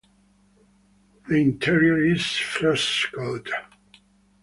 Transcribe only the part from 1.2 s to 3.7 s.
The interior is frescoed.